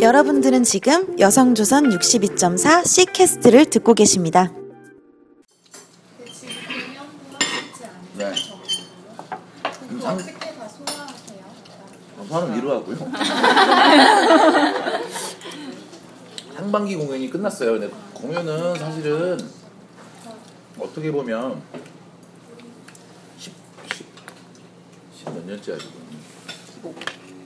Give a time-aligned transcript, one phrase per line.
[0.00, 4.52] 여러분들은 지금 여성조선 62.4 C캐스트를 듣고 계십니다.
[8.16, 8.32] 네.
[10.00, 10.18] 상-?
[12.28, 12.96] 소화는 위로 하고요.
[16.54, 17.72] 상반기 공연이 끝났어요.
[17.72, 19.38] 근데 공연은 사실은
[20.78, 21.60] 어떻게 보면
[23.38, 23.52] 10,
[23.94, 24.06] 10,
[25.24, 25.92] 10몇 년째야 지금.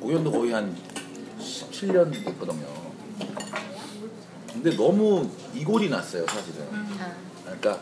[0.00, 0.76] 공연도 거의 한
[1.84, 2.66] 17년 됐거든요.
[4.52, 6.66] 근데 너무 이골이 났어요, 사실은.
[7.44, 7.80] 그러니까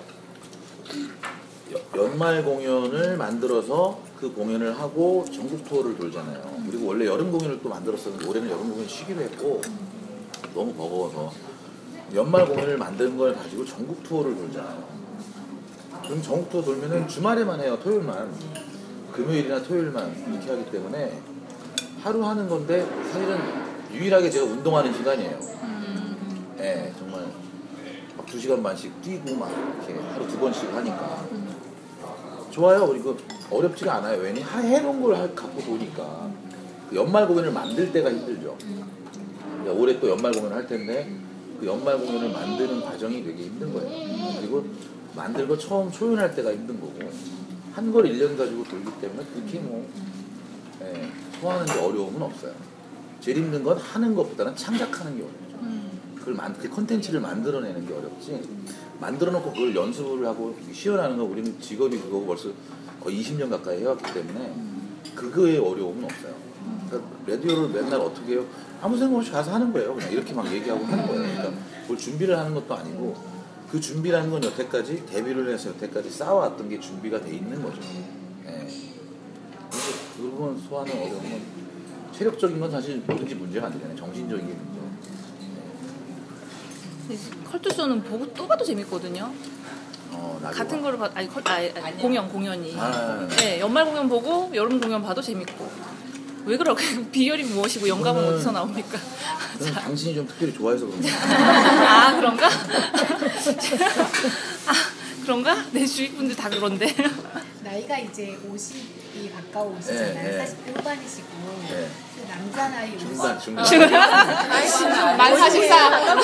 [1.73, 6.63] 여- 연말 공연을 만들어서 그 공연을 하고 전국 투어를 돌잖아요.
[6.71, 9.61] 그리고 원래 여름 공연을 또 만들었었는데 올해는 여름 공연 쉬기로 했고
[10.55, 11.33] 너무 버거워서
[12.15, 14.85] 연말 공연을 만든 걸 가지고 전국 투어를 돌잖아요.
[16.05, 17.79] 그럼 전국 투어 돌면은 주말에만 해요.
[17.83, 18.63] 토요일만.
[19.13, 21.21] 금요일이나 토요일만 이렇게 하기 때문에
[22.03, 23.62] 하루 하는 건데 사실은
[23.93, 25.39] 유일하게 제가 운동하는 시간이에요.
[26.61, 27.27] 예, 정말
[28.17, 29.51] 막 두 시간 반씩 뛰고 막
[29.87, 31.27] 이렇게 하루 두 번씩 하니까
[32.51, 32.87] 좋아요.
[32.89, 33.17] 그리고
[33.51, 34.21] 어렵지가 않아요.
[34.23, 36.31] 왜냐 하- 해놓은 걸 하- 갖고 도니까
[36.89, 38.57] 그 연말 공연을 만들 때가 힘들죠.
[39.61, 41.11] 이제 올해 또 연말 공연을 할 텐데
[41.61, 44.37] 그 연말 공연을 만드는 과정이 되게 힘든 거예요.
[44.41, 44.65] 그리고
[45.15, 46.99] 만들고 처음 초연할 때가 힘든 거고
[47.75, 49.87] 한 걸 1년 가지고 돌기 때문에 그렇게 뭐
[50.83, 51.09] 예,
[51.41, 52.53] 소화하는 데 어려움은 없어요.
[53.23, 55.43] 제일 힘든 건 하는 것보다는 창작하는 게 어렵죠.
[56.17, 58.43] 그걸 만, 그 컨텐츠를 만들어내는 게 어렵지.
[59.01, 62.49] 만들어 놓고 그걸 연습을 하고 시연하는 거 우리는 직업이 그거고 벌써
[63.01, 64.55] 거의 20년 가까이 해왔기 때문에
[65.15, 66.35] 그거의 어려움은 없어요.
[66.89, 68.45] 그러니까 라디오를 맨날 어떻게 해요?
[68.81, 69.95] 아무 생각 없이 가서 하는 거예요.
[69.95, 71.23] 그냥 이렇게 막 얘기하고 하는 거예요.
[71.23, 71.53] 그러니까
[71.87, 73.17] 뭘 준비를 하는 것도 아니고
[73.71, 77.81] 그 준비라는 건 여태까지 데뷔를 해서 여태까지 쌓아왔던 게 준비가 돼 있는 거죠.
[78.47, 78.69] 예.
[79.71, 81.43] 그래서 그 부분 소화하는 어려움은
[82.17, 83.97] 체력적인 건 사실 뭐든지 문제가 안 되잖아요.
[83.97, 84.83] 정신적인 게 문제.
[87.51, 89.33] 컬투쇼는 보고 또 봐도 재밌거든요.
[90.13, 90.83] 어, 같은 봐.
[90.83, 92.75] 거를 봐, 아니, 컬, 아니, 아니, 공연 공연이.
[92.79, 95.71] 아, 네, 연말 공연 보고 여름 공연 봐도 재밌고.
[96.45, 98.99] 왜 그렇게 비결이 무엇이고 영감은 어디서 나옵니까?
[99.59, 101.13] 그건 당신이 좀 특별히 좋아해서 그런 거야.
[102.09, 102.49] 아 그런가?
[104.67, 104.73] 아
[105.23, 105.57] 그런가?
[105.71, 106.93] 내 주위 분들 다 그런데.
[107.63, 109.02] 나이가 이제 50이
[109.53, 110.15] 가까우시잖아요.
[110.15, 110.45] 네, 네.
[110.45, 111.29] 40대 후반이시고
[111.71, 111.89] 네.
[112.17, 113.09] 그 남자 나이 50.
[113.09, 113.71] 중간 중간.
[115.19, 116.17] 만 44.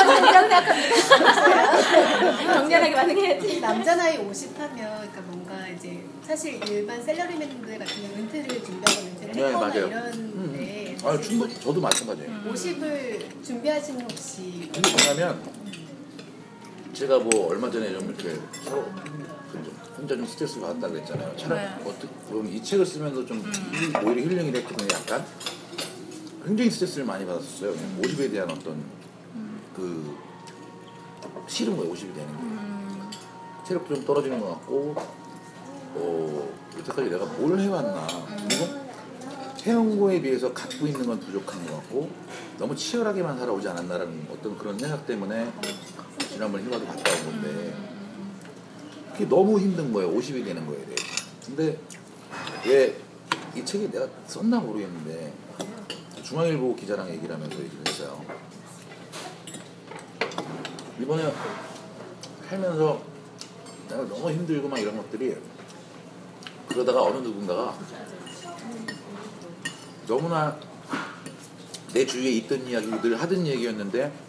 [2.55, 3.61] 정렬하게 반응해야지.
[3.61, 9.35] 남자 나이 50 하면 그러니까 뭔가 이제 사실 일반 셀러리맨들 같은 경우 은퇴를 준비하고 은퇴를
[9.35, 9.87] 네, 했거나 맞아요.
[9.87, 12.31] 이런데 아 충분 저도 마찬가지예요.
[12.51, 15.43] 50을 준비하시는 혹시 근데 뭐냐면
[16.99, 18.85] 제가 뭐 얼마 전에 좀 이렇게 서로
[19.53, 21.37] 좀 혼자 좀 스트레스 받았다 그랬잖아요.
[21.37, 21.89] 차라리 네.
[21.89, 24.89] 어떻게 그럼 이 책을 쓰면서 좀 힐- 오히려 힐링이 됐거든요.
[24.93, 25.25] 약간
[26.45, 27.73] 굉장히 스트레스를 많이 받았었어요.
[28.03, 28.83] 50에 대한 어떤
[29.77, 30.17] 그
[31.47, 31.93] 싫은 거예요.
[31.93, 33.17] 50이 되는 게
[33.69, 34.97] 체력도 좀 떨어지는 것 같고
[35.95, 36.49] 어
[36.79, 38.09] 여태까지 내가 뭘 해왔나
[38.49, 38.89] 그리고
[39.63, 42.11] 해온 거에 비해서 갖고 있는 건 부족한 것 같고
[42.59, 45.53] 너무 치열하게만 살아오지 않았나라는 어떤 그런 생각 때문에
[46.39, 47.75] 지난번 휴가도 갔다 온 건데.
[49.13, 50.15] 그게 너무 힘든 거예요.
[50.15, 50.97] 50이 되는 거에 대해
[51.45, 51.77] 근데
[52.65, 53.09] 왜
[53.57, 55.33] 이 책이 내가 썼나 모르겠는데
[56.23, 58.25] 중앙일보 기자랑 얘기를 하면서 얘기를 했어요.
[61.01, 61.33] 이번에
[62.49, 63.03] 살면서
[63.89, 65.37] 내가 너무 힘들고 막 이런 것들이
[66.69, 67.77] 그러다가 어느 누군가가
[70.07, 70.57] 너무나
[71.93, 74.28] 내 주위에 있던 이야기들 하던 얘기였는데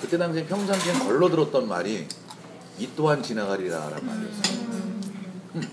[0.00, 2.06] 그때 당시에 평상시에 걸러 들었던 말이
[2.78, 4.66] 이 또한 지나가리라라는 말이었어요.
[5.54, 5.68] 음.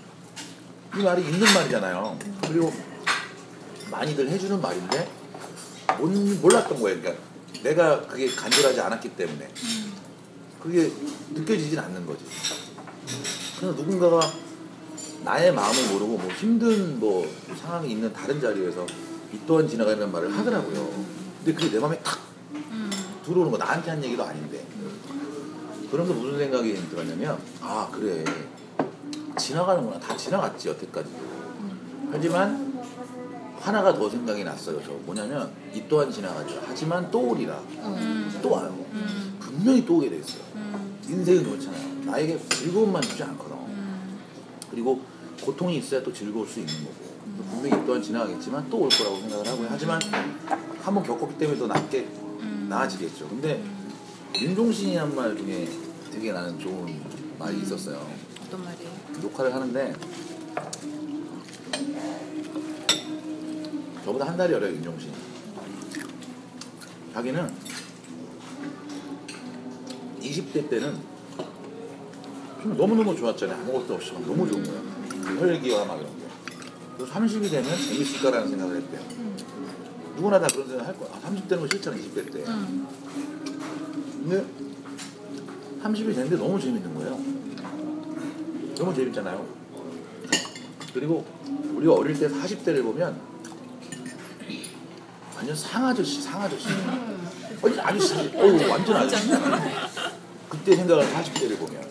[0.98, 2.18] 이 말이 있는 말이잖아요.
[2.48, 2.72] 그리고
[3.90, 5.08] 많이들 해주는 말인데
[5.98, 7.00] 뭔- 몰랐던 거예요.
[7.00, 7.22] 그러니까
[7.62, 9.48] 내가 그게 간절하지 않았기 때문에
[10.62, 10.90] 그게
[11.34, 12.24] 느껴지진 않는 거지.
[13.58, 14.20] 그래서 누군가가
[15.24, 17.26] 나의 마음을 모르고 뭐 힘든 뭐
[17.60, 18.86] 상황이 있는 다른 자리에서
[19.32, 21.04] 이 또한 지나가는 말을 하더라고요.
[21.44, 22.18] 근데 그게 내 마음에 탁
[23.24, 24.64] 들어오는 거 나한테 한 얘기도 아닌데.
[25.90, 28.24] 그러면서 무슨 생각이 들었냐면 아 그래.
[29.38, 29.98] 지나가는구나.
[29.98, 31.16] 다 지나갔지 여태까지도
[32.12, 32.82] 하지만
[33.60, 34.92] 하나가 더 생각이 났어요 저.
[35.04, 36.60] 뭐냐면 이 또한 지나가죠.
[36.66, 37.60] 하지만 또 오리라.
[38.42, 38.84] 또 와요.
[39.40, 40.42] 분명히 또 오게 돼 있어요.
[41.08, 42.04] 인생은 그렇잖아요.
[42.04, 43.54] 나에게 즐거움만 주지 않거든.
[44.70, 45.00] 그리고
[45.42, 47.14] 고통이 있어야 또 즐거울 수 있는 거고.
[47.50, 49.68] 분명히 이 또한 지나가겠지만 또 올 거라고 생각을 하고요.
[49.70, 50.00] 하지만
[50.82, 52.06] 한번 겪었기 때문에 더 낫게
[52.68, 53.62] 나아지겠죠 근데
[54.40, 55.68] 윤종신이 한말 중에
[56.10, 57.00] 되게 나는 좋은
[57.38, 58.06] 말이 있었어요
[58.46, 58.90] 어떤 말이에요?
[59.20, 59.94] 녹화를 하는데
[64.04, 65.12] 저보다 한 달이 어려요 윤종신
[67.12, 67.54] 자기는
[70.20, 71.14] 20대 때는
[72.64, 73.60] 좀 너무너무 좋았잖아요.
[73.60, 74.80] 아무것도 없이 막 너무 좋은 거야.
[75.22, 76.24] 그 혈기와 막 이런 게.
[76.96, 79.00] 그래서 30이 되면 재밌을까라는 생각을 했대요.
[80.16, 81.08] 누구나 다 그런 생각 할 거야.
[81.12, 82.44] 아, 30대는 거 싫잖아, 20대 때.
[82.46, 82.86] 음.
[84.22, 84.44] 근데
[85.82, 87.18] 30이 됐는데 너무 재밌는 거예요.
[88.76, 89.46] 너무 재밌잖아요.
[90.92, 91.24] 그리고
[91.74, 93.18] 우리가 어릴 때 40대를 보면
[95.36, 96.68] 완전 상아저씨, 상아저씨.
[97.62, 98.14] 아니, 아저씨.
[98.36, 99.28] 어우, 완전 아저씨.
[100.48, 101.84] 그때 생각을 40대를 보면.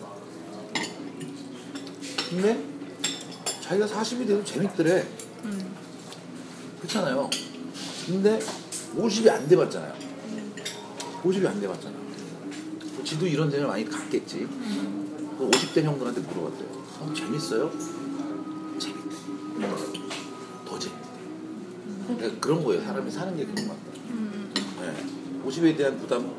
[2.30, 2.64] 근데
[3.60, 5.06] 자기가 40이 돼도 재밌더래.
[5.44, 5.74] 음.
[6.80, 7.30] 그렇잖아요.
[8.06, 8.38] 근데
[8.96, 9.94] 50이 안 돼봤잖아요.
[11.22, 11.94] 50이 안 돼봤잖아.
[13.04, 14.46] 지도 이런 생각을 많이 갖겠지.
[15.38, 16.84] 50대 형들한테 물어봤대요.
[16.98, 17.70] 형 재밌어요?
[18.78, 19.16] 재밌대.
[20.66, 21.08] 더 재밌대.
[22.06, 22.82] 그러니까 그런 거예요.
[22.82, 23.98] 사람이 사는 게 그런 것 같다.
[24.80, 25.06] 네.
[25.46, 26.30] 50에 대한 부담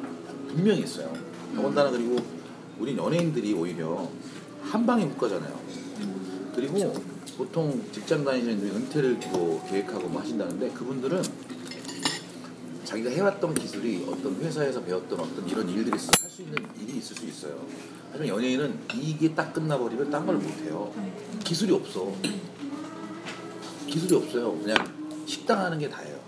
[0.47, 1.11] 분명히 있어요.
[1.55, 2.17] 더군다나 그리고
[2.79, 4.09] 우리 연예인들이 오히려
[4.61, 5.59] 한 방에 못 가잖아요.
[6.55, 6.93] 그리고
[7.37, 11.21] 보통 직장 다니시는 분들이 은퇴를 뭐 계획하고 뭐 하신다는데 그분들은
[12.95, 17.25] 자기가 해왔던 기술이 어떤 회사에서 배웠던 어떤 이런 일들이 할 수 있는 일이 있을 수
[17.25, 17.65] 있어요.
[18.11, 20.93] 하지만 연예인은 이게 딱 끝나버리면 딴 걸 못해요.
[21.43, 22.13] 기술이 없어.
[23.87, 24.57] 기술이 없어요.
[24.59, 24.77] 그냥
[25.25, 26.19] 식당 하는 게 다예요.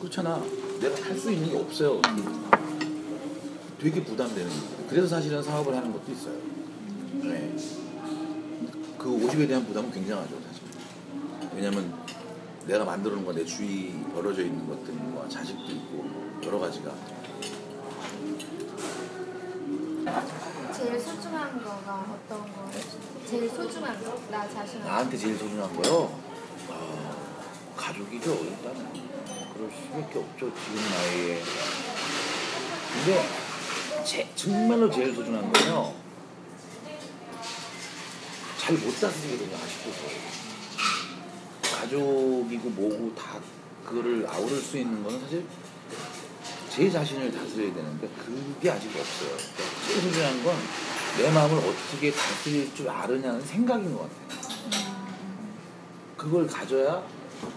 [0.00, 0.42] 그렇잖아.
[0.80, 2.00] 내가 할 수 있는 게 없어요.
[3.80, 4.86] 되게 부담되는 거예요.
[4.88, 6.36] 그래서 사실은 사업을 하는 것도 있어요.
[7.22, 7.56] 네.
[8.98, 10.62] 그 50에 대한 부담은 굉장하죠, 사실.
[11.54, 11.92] 왜냐면
[12.66, 16.92] 내가 만들어 놓은 건내 주위 벌어져 있는 것들과 자식도 있고 여러 가지가
[20.74, 22.70] 제일 소중한 거가 어떤 거?
[23.26, 24.18] 제일 소중한 거?
[24.30, 24.88] 나 자신한테.
[24.88, 26.18] 나한테 제일 소중한 거요.
[26.68, 27.16] 아,
[27.76, 28.92] 가족이죠, 일단은.
[29.54, 31.42] 그럴 수밖에 없죠, 지금 나이에.
[32.92, 35.94] 근데 제, 정말로 제일 소중한 건요.
[38.58, 39.00] 잘못
[39.38, 40.24] 되면 아쉽겠어요.
[41.84, 43.38] 가족이고 뭐고 다
[43.84, 45.44] 그거를 아우를 수 있는 거는 사실
[46.70, 49.36] 제 자신을 다스려야 되는데 그게 아직 없어요.
[49.36, 50.54] 그러니까 제일 소중한 건
[51.16, 54.84] 내 마음을 어떻게 다스릴 줄 아느냐는 생각인 것 같아요.
[56.16, 57.06] 그걸 가져야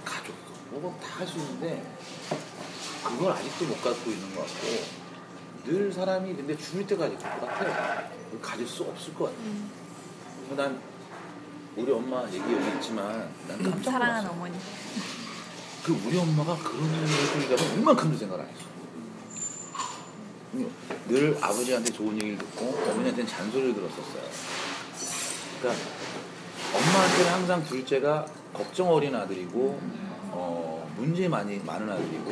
[0.06, 0.35] 가족,
[0.69, 1.83] 뭐고 다할 수 있는데
[3.03, 4.68] 그걸 아직도 못 갖고 있는 것 같고
[5.65, 8.09] 늘 사람이 근데 죽을 때까지 똑같아요.
[8.25, 9.53] 그걸 가질 수 없을 것 같아요.
[10.45, 10.80] 그래서 난
[11.77, 14.33] 우리 엄마 얘기 여기 있지만 난 깜짝 사랑하는 놀랐어.
[14.33, 14.57] 어머니.
[15.83, 18.68] 그 우리 엄마가 그런 일을 해주려면 이만큼도 생각 안 했어.
[21.07, 24.24] 늘 아버지한테 좋은 얘기를 듣고 어머니한테는 잔소리를 들었었어요.
[25.62, 25.83] 그러니까
[26.74, 29.80] 엄마한테는 항상 둘째가 걱정 어린 아들이고
[30.31, 32.31] 어, 문제 많이 많은 아들이고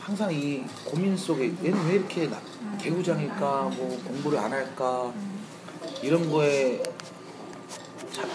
[0.00, 2.40] 항상 이 고민 속에 얘는 왜 이렇게 나,
[2.78, 5.12] 개구장일까 뭐 공부를 안 할까
[6.02, 6.82] 이런 거에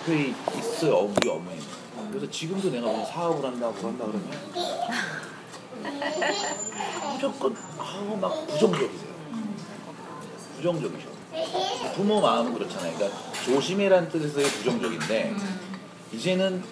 [0.07, 0.13] 잡혀
[0.57, 1.65] 있어요 우리 어머니는.
[2.09, 4.31] 그래서 지금도 내가 무슨 사업을 한다고 한다 그러면
[7.13, 9.17] 무조건 아우 막 부정적이세요.
[10.55, 11.07] 부정적이셔.
[11.95, 12.95] 부모 마음은 그렇잖아요.
[12.95, 15.35] 그러니까 조심해라는 뜻에서의 부정적인데
[16.13, 16.63] 이제는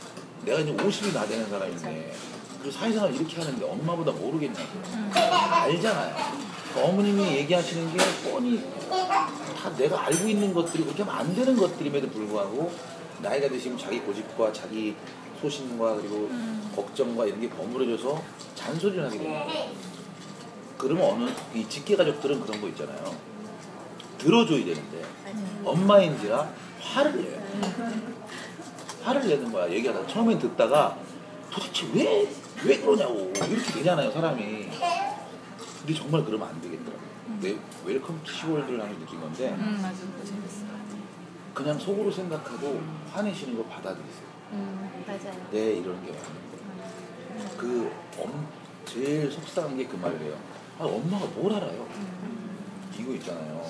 [0.46, 2.16] 내가 이제 50이 나 되는 사람인데
[2.64, 4.70] 그 사회생활 이렇게 하는데 엄마보다 모르겠냐고
[5.14, 6.16] 알잖아요.
[6.16, 8.64] 그러니까 어머님이 얘기하시는 게 뻔히
[9.62, 14.52] 다 내가 알고 있는 것들이 그렇게 하면 안 되는 것들임에도 불구하고 나이가 드시면 자기 고집과
[14.54, 14.96] 자기
[15.42, 16.30] 소신과 그리고
[16.76, 18.22] 걱정과 이런 게 버무려져서
[18.56, 19.48] 잔소리를 하게 돼요.
[20.78, 23.16] 그러면 어느 이 직계 가족들은 그런 거 있잖아요.
[24.18, 25.04] 들어줘야 되는데
[25.64, 26.50] 엄마인지라
[26.82, 27.42] 화를 내요.
[29.04, 29.70] 화를 내는 거야.
[29.72, 30.98] 얘기하다 처음엔 듣다가
[31.52, 32.28] 도대체 왜
[32.64, 34.42] 왜 그러냐고 이렇게 되잖아요 사람이.
[34.42, 37.06] 근데 정말 그러면 안 되겠더라고요.
[37.42, 39.96] 내 welcome to 시월드를 하면서 느낀 건데 음 맞아.
[40.24, 40.66] 재밌어.
[41.56, 42.82] 그냥 속으로 생각하고
[43.12, 44.26] 화내시는 거 받아들이세요.
[44.52, 45.48] 음, 맞아요.
[45.52, 47.58] 네 이런 게 맞는 거예요.
[47.58, 48.48] 그 엄,
[48.86, 50.38] 제일 속상한 게 그 말이에요.
[50.78, 51.88] 아 엄마가 뭘 알아요?
[53.00, 53.66] 이거 있잖아요.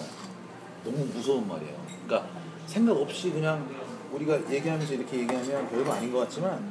[0.83, 1.75] 너무 무서운 말이에요.
[2.05, 2.27] 그러니까
[2.65, 3.69] 생각 없이 그냥
[4.11, 6.67] 우리가 얘기하면서 이렇게 얘기하면 별거 아닌 것 같지만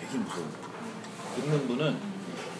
[0.00, 0.70] 되게 무서운 거예요.
[1.36, 1.98] 듣는 분은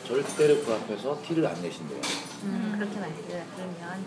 [0.07, 2.01] 절대로 그 앞에서 티를 안 내신대요.
[2.45, 3.45] 음, 그렇게 말해요.
[3.57, 4.05] 그러면.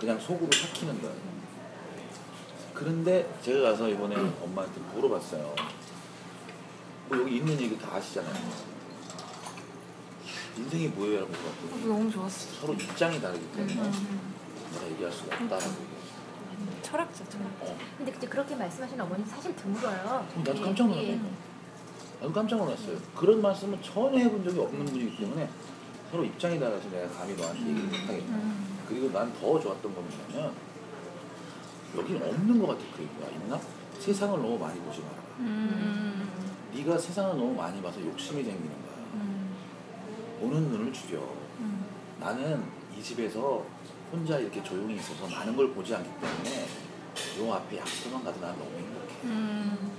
[0.00, 1.32] 그냥 속으로 삭히는 거예요.
[2.86, 5.54] 그런데 제가 가서 이번에 엄마한테 물어봤어요.
[7.08, 8.34] 뭐 여기 있는 얘기 다 아시잖아요.
[10.58, 11.20] 인생이 뭐예요?
[11.20, 12.60] 라고 물어봤더니 너무 좋았어.
[12.60, 16.82] 서로 입장이 다르기 때문에 내가 얘기할 수가 없다라고 얘기했어요.
[16.82, 17.46] 철학자 철학.
[17.60, 20.26] 어, 근데 그때 그렇게 말씀하시는 어머니 사실 드물어요.
[20.44, 21.04] 나도 깜짝 놀랐어.
[21.06, 21.20] 예.
[22.20, 22.96] 나도 깜짝 놀랐어요.
[23.16, 25.48] 그런 말씀을 전혀 해본 적이 없는 분이기 때문에
[26.10, 28.34] 서로 입장이 달라서 내가 감히 너한테 얘기를 못하겠다.
[28.88, 30.52] 그리고 난 더 좋았던 건 뭐냐면
[31.96, 33.60] 여긴 없는 것 같아 그 얘기가 있나?
[33.98, 35.14] 세상을 너무 많이 보지 마라.
[35.40, 36.30] 음.
[36.74, 38.94] 네가 세상을 너무 많이 봐서 욕심이 생기는 거야.
[39.14, 39.54] 음.
[40.40, 41.18] 보는 눈을 죽여.
[41.60, 41.86] 음.
[42.18, 42.64] 나는
[42.96, 43.64] 이 집에서
[44.10, 46.66] 혼자 이렇게 조용히 있어서 많은 걸 보지 않기 때문에
[47.38, 49.14] 요 앞에 약속만 가도 난 너무 행복해.
[49.24, 49.92] 음.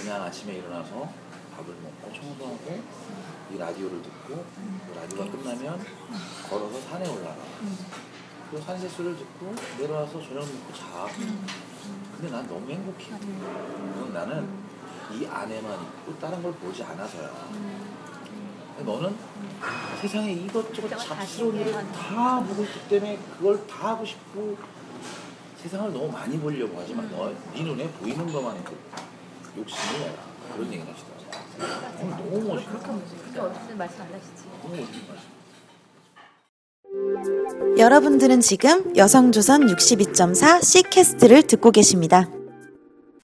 [0.00, 1.10] 그냥 아침에 일어나서
[1.56, 2.80] 밥을 먹고 청소하고
[3.52, 4.44] 이 라디오를 듣고
[4.86, 5.84] 그 라디오가 끝나면
[6.48, 7.36] 걸어서 산에 올라가.
[8.50, 11.06] 그 산세수를 듣고 내려와서 저녁 먹고 자.
[12.16, 13.10] 근데 난 너무 행복해.
[13.10, 14.48] 그건 나는
[15.12, 17.30] 이 안에만 있고 다른 걸 보지 않아서야.
[18.84, 19.16] 너는
[20.00, 24.56] 세상에 이것저것 잡스러운 다 보고 있기 때문에 그걸 다 하고 싶고
[25.58, 28.76] 세상을 너무 많이 보려고 하지만 너, 네 눈에 보이는 것만 그
[29.58, 30.22] 욕심을 내라.
[30.54, 31.98] 그런 얘기를 하시더라고요.
[32.00, 32.78] 오늘 너무 멋있다.
[32.78, 34.44] 그렇게 어떻게 말씀 안 하시지?
[34.62, 35.37] 너무 멋있다.
[37.78, 42.28] 여러분들은 지금 여성조선 62.4 C캐스트를 듣고 계십니다.